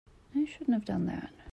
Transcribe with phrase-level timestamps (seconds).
[0.33, 1.31] I shouldn't have done that.